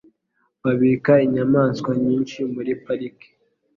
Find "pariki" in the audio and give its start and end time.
2.83-3.29